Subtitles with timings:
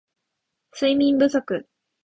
[0.71, 1.37] 睡眠不足